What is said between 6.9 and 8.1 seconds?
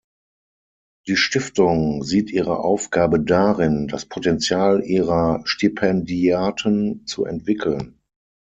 zu entwickeln.